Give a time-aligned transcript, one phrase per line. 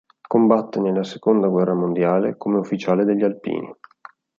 [0.27, 3.71] Combatte nella Seconda guerra mondiale come ufficiale degli alpini.